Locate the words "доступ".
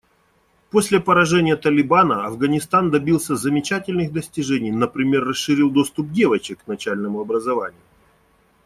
5.69-6.09